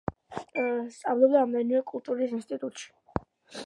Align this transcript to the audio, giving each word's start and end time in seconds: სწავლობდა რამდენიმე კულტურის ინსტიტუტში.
სწავლობდა 0.95 1.43
რამდენიმე 1.45 1.85
კულტურის 1.95 2.37
ინსტიტუტში. 2.41 2.93